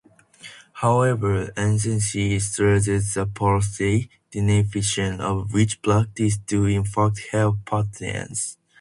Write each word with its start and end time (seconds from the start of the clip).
However, 0.73 1.51
uncertainty 1.55 2.39
surrounds 2.39 2.85
the 3.13 3.27
precise 3.27 4.07
definition 4.31 5.21
of 5.21 5.53
which 5.53 5.79
practices 5.83 6.39
do 6.39 6.65
in 6.65 6.85
fact 6.85 7.19
help 7.31 7.57
patients. 7.67 8.57